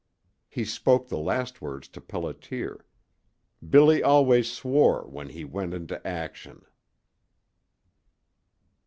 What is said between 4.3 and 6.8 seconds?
swore when he went into action.